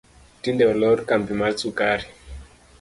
Tinde 0.45 0.65
olor 0.69 0.99
kambi 1.11 1.33
mar 1.41 1.51
sukari 1.61 2.05